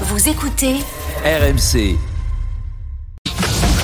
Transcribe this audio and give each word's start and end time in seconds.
Vous 0.00 0.28
écoutez 0.28 0.74
RMC, 1.24 1.96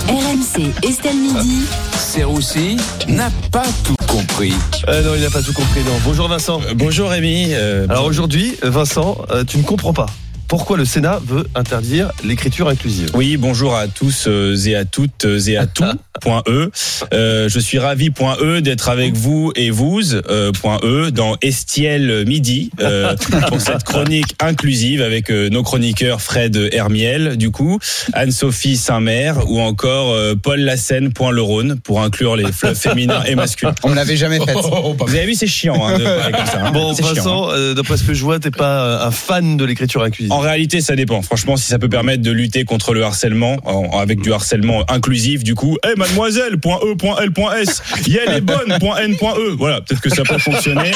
RMC 0.09 0.73
Estelle 0.83 1.15
Midi. 1.17 1.63
Serroussi 1.97 2.77
n'a 3.07 3.31
pas 3.53 3.63
tout 3.85 3.95
compris. 4.09 4.53
Euh, 4.89 5.03
non, 5.05 5.15
il 5.15 5.23
n'a 5.23 5.31
pas 5.31 5.41
tout 5.41 5.53
compris. 5.53 5.85
Non. 5.85 5.93
Bonjour 6.05 6.27
Vincent. 6.27 6.61
Euh, 6.63 6.75
Bonjour 6.75 7.11
Rémi. 7.11 7.51
Euh, 7.53 7.87
Alors 7.89 8.07
aujourd'hui, 8.07 8.57
Vincent, 8.63 9.19
euh, 9.31 9.45
tu 9.45 9.59
ne 9.59 9.63
comprends 9.63 9.93
pas 9.93 10.07
pourquoi 10.51 10.77
le 10.77 10.85
Sénat 10.85 11.21
veut 11.25 11.47
interdire 11.55 12.11
l'écriture 12.25 12.69
inclusive. 12.69 13.11
oui, 13.15 13.37
bonjour 13.37 13.77
à 13.77 13.87
tous 13.87 14.25
euh, 14.27 14.57
et 14.67 14.75
à 14.75 14.85
toutes 14.85 15.25
euh, 15.25 15.39
et 15.47 15.57
à 15.57 15.67
tout. 15.75 15.85
point 16.21 16.43
E. 16.49 16.71
Euh, 17.15 17.49
je 17.49 17.59
suis 17.61 17.79
ravi 17.79 18.11
point 18.11 18.37
E 18.43 18.61
d'être 18.61 18.89
avec 18.89 19.15
vous 19.15 19.53
et 19.55 19.71
vous 19.71 20.01
euh, 20.29 20.51
point 20.51 20.79
E 20.83 21.11
dans 21.13 21.37
Estiel 21.41 22.25
Midi 22.27 22.71
euh, 22.81 23.15
pour 23.49 23.61
cette 23.61 23.85
chronique 23.85 24.35
inclusive 24.41 25.03
avec 25.03 25.31
euh, 25.31 25.49
nos 25.51 25.63
chroniqueurs 25.63 26.21
Fred 26.21 26.57
Hermiel 26.73 27.37
du 27.37 27.51
coup, 27.53 27.79
Anne-Sophie 28.13 28.77
Saint-Mer 28.77 29.49
ou 29.49 29.61
encore 29.61 30.13
euh, 30.13 30.35
Paul 30.35 30.61
Lassen 30.61 31.13
point 31.13 31.31
le 31.31 31.43
Rhône 31.43 31.79
pour 31.81 32.03
inclure 32.03 32.35
les 32.35 32.51
fleuves 32.51 32.75
féminins 32.79 33.23
et 33.25 33.37
masculins. 33.37 33.75
On 33.85 33.91
me 33.91 33.95
l'avait 33.95 34.17
jamais 34.17 34.41
fait. 34.41 34.53
Vous 34.53 35.15
avez 35.15 35.27
vu, 35.27 35.35
c'est 35.35 35.47
chiant 35.47 35.87
hein, 35.87 35.97
de 35.97 36.03
parler 36.05 36.33
comme 36.33 36.47
ça. 36.47 36.67
hein. 36.67 36.71
Bon, 36.73 36.93
C'est 36.93 37.03
chiant, 37.05 37.13
hein. 37.13 37.15
Vincent, 37.15 37.51
euh, 37.53 37.75
d'après 37.75 37.97
ce 37.97 38.03
que 38.03 38.15
je 38.15 38.25
vois, 38.25 38.41
t'es 38.41 38.51
pas 38.51 39.07
un 39.07 39.11
fan 39.13 39.57
de 39.57 39.65
l'écriture 39.65 40.03
inclusive. 40.03 40.33
En 40.33 40.40
réalité, 40.41 40.81
ça 40.81 40.97
dépend. 40.97 41.23
Franchement, 41.23 41.57
si 41.57 41.67
ça 41.67 41.79
peut 41.79 41.89
permettre 41.89 42.23
de 42.23 42.31
lutter 42.31 42.65
contre 42.65 42.95
le 42.95 43.05
harcèlement, 43.05 43.57
en- 43.65 43.99
avec 43.99 44.21
du 44.21 44.33
harcèlement 44.33 44.85
inclusif, 44.91 45.45
du 45.45 45.55
coup, 45.55 45.77
hey, 45.85 45.93
mademoiselle, 45.97 46.59
point 46.59 46.79
E, 46.83 46.95
point 46.97 47.17
L, 47.21 47.31
point 47.33 47.55
S, 47.57 47.83
Yel 48.07 48.29
est 48.31 48.41
bonne, 48.41 48.77
point 48.81 48.99
N, 48.99 49.17
point 49.17 49.35
E. 49.39 49.55
Voilà, 49.59 49.81
peut-être 49.81 50.01
que 50.01 50.11
ça 50.11 50.23
peut 50.23 50.39
fonctionner. 50.39 50.91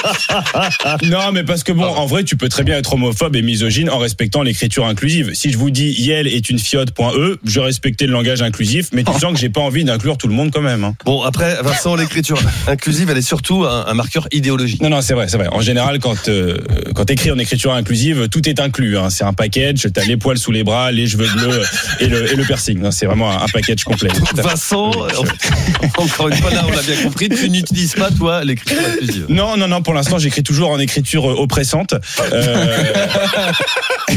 non, 1.10 1.32
mais 1.32 1.42
parce 1.44 1.62
que 1.64 1.72
bon, 1.72 1.84
en 1.84 2.06
vrai, 2.06 2.24
tu 2.24 2.36
peux 2.36 2.48
très 2.48 2.62
bien 2.64 2.76
être 2.78 2.92
homophobe 2.94 3.36
et 3.36 3.42
misogyne 3.42 3.90
en 3.90 3.98
respectant 3.98 4.42
l'écriture 4.42 4.86
inclusive. 4.86 5.32
Si 5.34 5.50
je 5.50 5.58
vous 5.58 5.70
dis 5.70 5.90
Yel 5.98 6.26
est 6.26 6.50
une 6.50 6.58
fiotte, 6.58 6.90
point 6.92 7.12
E, 7.14 7.38
je 7.44 7.60
respectais 7.60 8.06
le 8.06 8.12
langage 8.12 8.42
inclusif, 8.42 8.88
mais 8.92 9.04
tu 9.04 9.12
sens 9.12 9.32
que 9.32 9.38
j'ai 9.38 9.48
pas 9.48 9.60
envie 9.60 9.84
d'inclure 9.84 10.16
tout 10.18 10.28
le 10.28 10.34
monde 10.34 10.50
quand 10.52 10.62
même. 10.62 10.84
hein. 10.84 10.94
Bon, 11.04 11.22
après, 11.22 11.56
Vincent, 11.62 11.94
l'écriture 11.96 12.38
inclusive, 12.66 13.10
elle 13.10 13.18
est 13.18 13.22
surtout 13.22 13.64
un, 13.64 13.86
un 13.86 13.94
marqueur 13.94 14.26
idéologique. 14.32 14.82
Non, 14.82 14.88
non, 14.90 15.00
c'est 15.02 15.14
vrai, 15.14 15.28
c'est 15.28 15.36
vrai. 15.36 15.48
En 15.52 15.60
général, 15.60 15.98
quand 15.98 16.28
euh, 16.28 16.58
quand 16.94 17.04
t'écris 17.06 17.30
en 17.30 17.38
écriture 17.38 17.72
inclusive, 17.72 18.28
tout 18.30 18.48
est 18.48 18.60
inclus. 18.60 18.96
Hein. 18.98 19.10
C'est 19.10 19.24
un 19.24 19.32
package. 19.34 19.88
T'as 19.92 20.04
les 20.04 20.16
poils 20.16 20.38
sous 20.38 20.52
les 20.52 20.64
bras, 20.64 20.92
les 20.92 21.06
cheveux 21.06 21.28
bleus 21.28 21.62
et 22.00 22.06
le 22.06 22.32
et 22.32 22.36
le 22.36 22.44
piercing. 22.44 22.90
C'est 22.90 23.06
vraiment 23.06 23.30
un, 23.30 23.44
un 23.44 23.48
package 23.48 23.84
complet. 23.84 24.10
Vincent, 24.34 24.90
encore 25.98 26.28
une 26.28 26.36
fois, 26.36 26.50
là, 26.50 26.64
on 26.66 26.72
l'a 26.72 26.82
bien 26.82 26.96
compris, 27.02 27.28
tu 27.28 27.50
n'utilises 27.50 27.94
pas, 27.94 28.10
toi, 28.10 28.44
l'écriture 28.44 28.78
inclusive. 28.92 29.26
Non, 29.28 29.56
non, 29.56 29.68
non. 29.68 29.82
Pour 29.82 29.94
l'instant, 29.94 30.18
j'écris 30.18 30.42
toujours 30.42 30.70
en 30.70 30.78
écriture 30.78 31.24
oppressante. 31.24 31.94
Euh, 32.32 32.76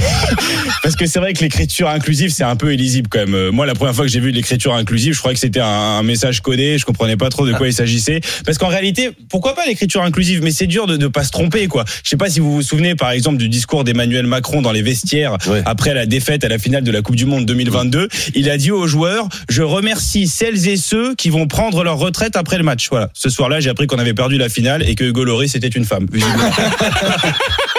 Parce 0.87 0.95
que 0.95 1.05
c'est 1.05 1.19
vrai 1.19 1.33
que 1.33 1.41
l'écriture 1.41 1.89
inclusive, 1.89 2.29
c'est 2.29 2.45
un 2.45 2.55
peu 2.55 2.73
illisible 2.73 3.09
quand 3.11 3.19
même. 3.19 3.35
Euh, 3.35 3.51
Moi, 3.51 3.65
la 3.65 3.75
première 3.75 3.93
fois 3.93 4.05
que 4.05 4.09
j'ai 4.09 4.21
vu 4.21 4.31
de 4.31 4.37
l'écriture 4.37 4.73
inclusive, 4.73 5.13
je 5.13 5.19
croyais 5.19 5.33
que 5.33 5.39
c'était 5.41 5.59
un, 5.59 6.01
message 6.01 6.39
codé. 6.39 6.77
Je 6.77 6.85
comprenais 6.85 7.17
pas 7.17 7.27
trop 7.27 7.45
de 7.45 7.51
quoi 7.51 7.67
il 7.67 7.73
s'agissait. 7.73 8.21
Parce 8.45 8.57
qu'en 8.57 8.69
réalité, 8.69 9.09
pourquoi 9.29 9.53
pas 9.53 9.65
l'écriture 9.65 10.01
inclusive? 10.01 10.41
Mais 10.43 10.51
c'est 10.51 10.65
dur 10.65 10.87
de 10.87 10.95
ne 10.95 11.07
pas 11.07 11.25
se 11.25 11.31
tromper, 11.31 11.67
quoi. 11.67 11.83
Je 12.05 12.09
sais 12.09 12.15
pas 12.15 12.29
si 12.29 12.39
vous 12.39 12.53
vous 12.53 12.61
souvenez, 12.61 12.95
par 12.95 13.11
exemple, 13.11 13.35
du 13.35 13.49
discours 13.49 13.83
d'Emmanuel 13.83 14.27
Macron 14.27 14.61
dans 14.61 14.71
les 14.71 14.81
vestiaires 14.81 15.35
Ouais. 15.47 15.61
après 15.65 15.93
la 15.93 16.05
défaite 16.05 16.45
à 16.45 16.47
la 16.47 16.57
finale 16.57 16.85
de 16.85 16.91
la 16.91 17.01
Coupe 17.01 17.17
du 17.17 17.25
Monde 17.25 17.45
2022. 17.45 18.07
Il 18.33 18.49
a 18.49 18.55
dit 18.55 18.71
aux 18.71 18.87
joueurs 18.87 19.27
"Je 19.49 19.63
remercie 19.63 20.25
celles 20.29 20.69
et 20.69 20.77
ceux 20.77 21.15
qui 21.15 21.29
vont 21.29 21.47
prendre 21.47 21.83
leur 21.83 21.97
retraite 21.97 22.37
après 22.37 22.57
le 22.57 22.63
match." 22.63 22.87
Voilà. 22.89 23.09
Ce 23.13 23.27
soir-là, 23.27 23.59
j'ai 23.59 23.69
appris 23.69 23.87
qu'on 23.87 23.99
avait 23.99 24.13
perdu 24.13 24.37
la 24.37 24.47
finale 24.47 24.87
et 24.87 24.95
que 24.95 25.03
Hugo 25.03 25.25
Lloris 25.25 25.53
était 25.53 25.67
une 25.67 25.83
femme. 25.83 26.07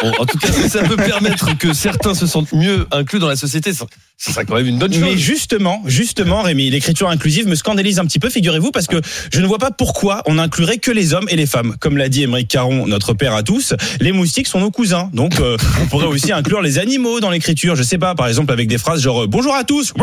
Bon, 0.02 0.12
en 0.20 0.26
tout 0.26 0.38
cas, 0.38 0.52
ça 0.68 0.82
peut 0.82 0.96
permettre 0.96 1.56
que 1.58 1.72
certains 1.72 2.14
se 2.14 2.26
sentent 2.26 2.52
mieux 2.52 2.86
inclus 2.98 3.18
dans 3.18 3.28
la 3.28 3.36
société, 3.36 3.72
ça 3.72 3.86
ça 4.20 4.32
serait 4.32 4.44
quand 4.44 4.56
même 4.56 4.66
une 4.66 4.78
bonne 4.80 4.92
chose. 4.92 5.00
Mais 5.00 5.16
justement, 5.16 5.80
justement, 5.86 6.42
Rémi, 6.42 6.70
l'écriture 6.70 7.08
inclusive 7.08 7.46
me 7.46 7.54
scandalise 7.54 8.00
un 8.00 8.04
petit 8.04 8.18
peu, 8.18 8.28
figurez-vous, 8.28 8.72
parce 8.72 8.88
que 8.88 8.96
je 9.32 9.40
ne 9.40 9.46
vois 9.46 9.58
pas 9.58 9.70
pourquoi 9.70 10.22
on 10.26 10.38
inclurait 10.38 10.78
que 10.78 10.90
les 10.90 11.14
hommes 11.14 11.26
et 11.28 11.36
les 11.36 11.46
femmes. 11.46 11.76
Comme 11.78 11.96
l'a 11.96 12.08
dit 12.08 12.24
Émeric 12.24 12.48
Caron, 12.48 12.88
notre 12.88 13.14
père 13.14 13.32
à 13.34 13.44
tous, 13.44 13.74
les 14.00 14.10
moustiques 14.10 14.48
sont 14.48 14.58
nos 14.58 14.72
cousins. 14.72 15.08
Donc, 15.12 15.38
euh, 15.38 15.56
on 15.80 15.86
pourrait 15.86 16.06
aussi 16.06 16.32
inclure 16.32 16.62
les 16.62 16.78
animaux 16.78 17.20
dans 17.20 17.30
l'écriture. 17.30 17.76
Je 17.76 17.84
sais 17.84 17.98
pas, 17.98 18.16
par 18.16 18.26
exemple, 18.26 18.52
avec 18.52 18.66
des 18.66 18.78
phrases 18.78 19.00
genre 19.02 19.22
euh, 19.22 19.26
Bonjour 19.28 19.54
à 19.54 19.62
tous, 19.62 19.94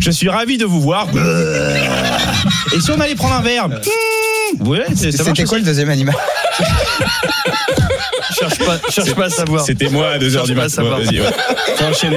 je 0.00 0.10
suis 0.10 0.28
ravi 0.28 0.58
de 0.58 0.66
vous 0.66 0.82
voir. 0.82 1.08
Et 2.74 2.80
si 2.80 2.90
on 2.90 3.00
allait 3.00 3.14
prendre 3.14 3.36
un 3.36 3.40
verre? 3.42 3.68
Ouais, 4.60 4.84
c'est- 4.94 5.12
ça 5.12 5.24
marche 5.24 5.38
C'était 5.38 5.48
quoi 5.48 5.56
aussi. 5.56 5.64
le 5.64 5.70
deuxième 5.70 5.88
animal? 5.88 6.14
cherche 8.38 8.58
pas, 8.58 8.80
cherche 8.90 9.14
pas 9.14 9.26
à 9.26 9.30
savoir. 9.30 9.64
C'était 9.64 9.88
moi 9.88 10.10
à 10.10 10.18
2h 10.18 10.32
Cherche 10.32 10.48
du 10.48 10.54
pas 10.54 10.62
à 10.64 10.82
matin. 10.82 10.82
vas-y, 10.98 11.20
ouais. 11.20 11.26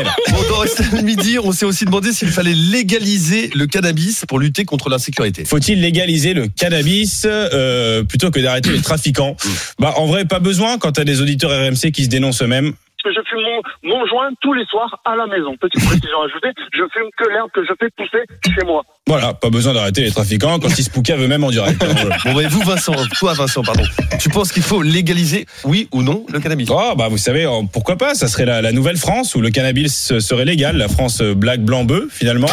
Là. 0.03 0.13
Bon, 0.31 0.37
dans 0.49 1.03
Midi, 1.03 1.37
on 1.43 1.51
s'est 1.51 1.65
aussi 1.65 1.85
demandé 1.85 2.11
s'il 2.11 2.29
fallait 2.29 2.53
légaliser 2.53 3.49
le 3.55 3.65
cannabis 3.67 4.25
pour 4.27 4.39
lutter 4.39 4.65
contre 4.65 4.89
l'insécurité. 4.89 5.45
Faut-il 5.45 5.81
légaliser 5.81 6.33
le 6.33 6.47
cannabis 6.47 7.23
euh, 7.25 8.03
plutôt 8.03 8.31
que 8.31 8.39
d'arrêter 8.39 8.71
les 8.71 8.81
trafiquants? 8.81 9.35
Bah 9.79 9.93
en 9.97 10.05
vrai 10.05 10.25
pas 10.25 10.39
besoin 10.39 10.77
quand 10.77 10.91
t'as 10.93 11.03
des 11.03 11.21
auditeurs 11.21 11.51
RMC 11.51 11.91
qui 11.91 12.03
se 12.03 12.09
dénoncent 12.09 12.41
eux-mêmes. 12.41 12.73
Parce 13.01 13.15
que 13.15 13.21
je 13.21 13.29
fume 13.29 13.39
mon, 13.83 13.97
mon 13.97 14.05
joint 14.07 14.29
tous 14.41 14.53
les 14.53 14.65
soirs 14.65 14.99
à 15.05 15.15
la 15.15 15.25
maison. 15.27 15.55
Petite 15.59 15.85
précision 15.85 16.21
ajoutée, 16.21 16.49
je 16.73 16.83
fume 16.93 17.07
que 17.17 17.29
l'herbe 17.29 17.49
que 17.53 17.61
je 17.63 17.71
fais 17.79 17.89
pousser 17.95 18.23
chez 18.53 18.65
moi. 18.65 18.83
Voilà, 19.07 19.33
pas 19.33 19.49
besoin 19.49 19.73
d'arrêter 19.73 20.01
les 20.01 20.11
trafiquants 20.11 20.59
quand 20.59 20.77
ils 20.77 20.83
se 20.83 20.89
poucavent 20.89 21.21
eux-mêmes 21.21 21.43
en 21.43 21.49
direct. 21.51 21.83
Bon, 22.25 22.35
mais 22.37 22.45
vous, 22.47 22.61
Vincent, 22.61 22.93
toi, 23.17 23.33
Vincent, 23.33 23.63
pardon, 23.63 23.83
tu 24.19 24.29
penses 24.29 24.51
qu'il 24.51 24.61
faut 24.63 24.81
légaliser, 24.81 25.45
oui 25.63 25.87
ou 25.93 26.01
non, 26.03 26.25
le 26.31 26.39
cannabis? 26.39 26.67
Oh 26.71 26.93
bah 26.97 27.07
vous 27.07 27.17
savez 27.17 27.47
pourquoi 27.71 27.95
pas 27.95 28.13
ça 28.15 28.27
serait 28.27 28.45
la, 28.45 28.61
la 28.61 28.71
nouvelle 28.71 28.97
France 28.97 29.35
où 29.35 29.41
le 29.41 29.49
cannabis 29.49 30.19
serait 30.19 30.45
légal. 30.45 30.75
La 30.77 30.87
France 30.89 31.21
euh, 31.21 31.33
black 31.33 31.61
blanc 31.61 31.85
bœuf 31.85 32.05
finalement. 32.11 32.49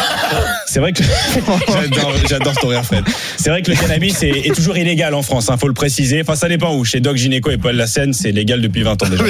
C'est 0.65 0.79
vrai 0.79 0.93
que 0.93 1.03
j'adore 2.29 2.53
ton 2.55 2.67
rire 2.69 2.83
Fred. 2.83 3.03
C'est 3.37 3.49
vrai 3.49 3.61
que 3.61 3.71
le 3.71 3.77
cannabis 3.77 4.23
est, 4.23 4.47
est 4.47 4.55
toujours 4.55 4.77
illégal 4.77 5.13
en 5.13 5.21
France 5.21 5.49
hein, 5.49 5.57
faut 5.57 5.67
le 5.67 5.73
préciser. 5.73 6.21
Enfin 6.21 6.35
ça 6.35 6.47
dépend 6.47 6.73
où. 6.75 6.85
Chez 6.85 6.99
Doc 7.01 7.17
Gynéco 7.17 7.49
et 7.51 7.57
Paul 7.57 7.75
Lassen 7.75 8.13
c'est 8.13 8.31
légal 8.31 8.61
depuis 8.61 8.83
20 8.83 9.03
ans 9.03 9.09
déjà. 9.09 9.23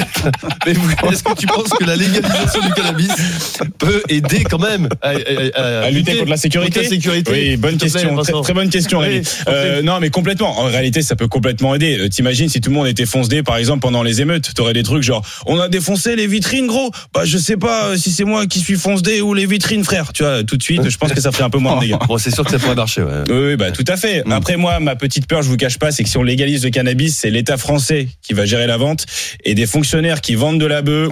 Mais 0.65 0.73
vous- 0.73 0.91
est-ce 1.11 1.23
que 1.23 1.33
tu 1.35 1.45
penses 1.47 1.69
que 1.69 1.83
la 1.85 1.95
légalisation 1.95 2.61
du 2.61 2.71
cannabis 2.73 3.09
peut 3.77 4.01
aider 4.09 4.43
quand 4.43 4.59
même 4.59 4.89
à, 5.01 5.09
à- 5.09 5.81
à 5.85 5.89
lutter 5.91 6.15
contre 6.17 6.29
la 6.29 6.37
sécurité. 6.37 6.71
contre 6.71 6.83
la 6.83 6.89
sécurité 6.89 7.31
Oui, 7.31 7.57
bonne 7.57 7.77
plaît, 7.77 7.89
question, 7.89 8.15
très, 8.43 8.53
bonne 8.53 8.69
question, 8.69 8.99
Rémi. 8.99 9.21
Euh, 9.47 9.81
non, 9.81 9.99
mais 9.99 10.09
complètement. 10.09 10.59
En 10.59 10.65
réalité, 10.65 11.01
ça 11.01 11.15
peut 11.15 11.27
complètement 11.27 11.75
aider. 11.75 11.97
Euh, 11.99 12.09
T'imagines 12.09 12.49
si 12.49 12.61
tout 12.61 12.69
le 12.69 12.75
monde 12.75 12.87
était 12.87 13.05
foncé, 13.05 13.43
par 13.43 13.57
exemple, 13.57 13.81
pendant 13.81 14.03
les 14.03 14.21
émeutes, 14.21 14.53
t'aurais 14.53 14.73
des 14.73 14.83
trucs 14.83 15.03
genre, 15.03 15.23
on 15.45 15.59
a 15.59 15.67
défoncé 15.69 16.15
les 16.15 16.27
vitrines, 16.27 16.67
gros. 16.67 16.91
Bah, 17.13 17.21
je 17.25 17.37
sais 17.37 17.57
pas 17.57 17.87
euh, 17.87 17.97
si 17.97 18.11
c'est 18.11 18.23
moi 18.25 18.45
qui 18.47 18.59
suis 18.59 18.75
foncé 18.75 19.21
ou 19.21 19.33
les 19.33 19.45
vitrines, 19.45 19.83
frère. 19.83 20.11
Tu 20.13 20.23
vois, 20.23 20.43
tout 20.43 20.57
de 20.57 20.63
suite, 20.63 20.89
je 20.89 20.97
pense 20.97 21.11
que 21.13 21.21
ça 21.21 21.31
ferait 21.31 21.43
un 21.43 21.49
peu 21.49 21.59
moins 21.59 21.75
de 21.75 21.81
dégâts. 21.81 21.95
Bon, 22.07 22.17
c'est 22.17 22.31
sûr 22.33 22.43
que 22.45 22.51
ça 22.51 22.59
pourrait 22.59 22.75
marcher. 22.75 23.01
Ouais. 23.01 23.23
Oui, 23.29 23.35
oui, 23.49 23.55
bah 23.57 23.71
tout 23.71 23.83
à 23.87 23.97
fait. 23.97 24.23
Mm. 24.25 24.31
Après 24.31 24.55
moi, 24.55 24.79
ma 24.79 24.95
petite 24.95 25.27
peur, 25.27 25.41
je 25.41 25.49
vous 25.49 25.57
cache 25.57 25.77
pas, 25.77 25.91
c'est 25.91 26.03
que 26.03 26.09
si 26.09 26.17
on 26.17 26.23
légalise 26.23 26.63
le 26.63 26.69
cannabis, 26.69 27.17
c'est 27.17 27.29
l'État 27.29 27.57
français 27.57 28.07
qui 28.25 28.33
va 28.33 28.45
gérer 28.45 28.65
la 28.67 28.77
vente 28.77 29.05
et 29.43 29.53
des 29.55 29.65
fonctionnaires 29.65 30.21
qui 30.21 30.35
vendent 30.35 30.59
de 30.59 30.65
la 30.65 30.81
bœuf. 30.97 31.11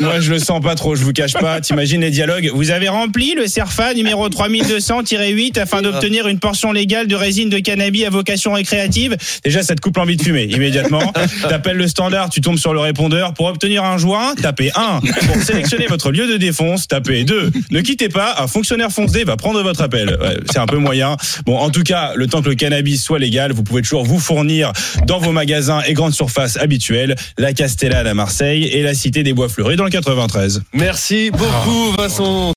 moi, 0.00 0.20
je 0.20 0.30
le 0.30 0.38
sens 0.38 0.60
pas 0.60 0.74
trop, 0.74 0.94
je 0.94 1.04
vous 1.04 1.12
cache 1.12 1.34
pas. 1.34 1.60
T'imagines 1.60 2.00
les 2.00 2.10
dialogues 2.10 2.50
Vous 2.54 2.70
avez 2.70 2.88
rempli 2.88 3.34
le 3.34 3.46
CERFA 3.46 3.94
numéro 3.94 4.28
3200-8 4.28 5.58
afin 5.58 5.82
d'obtenir 5.82 6.28
une 6.28 6.38
portion 6.38 6.72
légale 6.72 7.06
de 7.06 7.16
résine 7.16 7.48
de 7.48 7.58
cannabis 7.58 8.04
à 8.04 8.10
vocation 8.10 8.52
récréative. 8.52 9.16
Déjà, 9.44 9.62
ça 9.62 9.74
te 9.74 9.80
coupe 9.80 9.96
l'envie 9.96 10.16
de 10.16 10.22
fumer 10.22 10.44
immédiatement. 10.44 11.12
T'appelles 11.48 11.76
le 11.76 11.88
standard, 11.88 12.30
tu 12.30 12.40
tombes 12.40 12.58
sur 12.58 12.74
le 12.74 12.80
répondeur. 12.80 13.34
Pour 13.34 13.46
obtenir 13.46 13.84
un 13.84 13.98
joint, 13.98 14.34
tapez 14.34 14.70
1. 14.74 15.00
Pour 15.00 15.42
sélectionner 15.42 15.86
votre 15.86 16.10
lieu 16.10 16.26
de 16.26 16.36
défonce, 16.36 16.88
tapez 16.88 17.24
2. 17.24 17.50
Ne 17.70 17.80
quittez 17.80 18.08
pas, 18.08 18.36
un 18.38 18.46
fonctionnaire 18.46 18.90
foncé 18.90 19.24
va 19.24 19.36
prendre 19.36 19.62
votre 19.62 19.82
appel. 19.82 20.16
Ouais, 20.20 20.36
c'est 20.50 20.58
un 20.58 20.66
peu 20.66 20.78
moyen. 20.78 21.16
Bon, 21.44 21.56
en 21.58 21.70
tout 21.70 21.82
cas, 21.82 22.12
le 22.14 22.26
temps 22.26 22.42
que 22.42 22.48
le 22.48 22.54
cannabis 22.54 23.02
soit 23.02 23.18
légal, 23.18 23.52
vous 23.52 23.62
pouvez 23.62 23.82
toujours 23.82 24.04
vous 24.04 24.18
fournir 24.18 24.72
dans 25.06 25.18
vos 25.18 25.32
magasins 25.32 25.80
et 25.86 25.94
grandes 25.94 26.14
surfaces 26.14 26.56
habituelles, 26.56 27.14
la 27.38 27.52
Castellane 27.52 28.06
à 28.06 28.14
Marseille 28.14 28.64
et 28.64 28.82
la 28.82 28.94
Cité 28.94 29.22
des 29.22 29.32
Bois 29.32 29.48
Fleuris 29.48 29.76
dans 29.76 29.84
le 29.84 29.90
93. 29.90 30.62
Merci 30.72 31.30
beaucoup, 31.30 31.92
Vincent. 31.98 32.48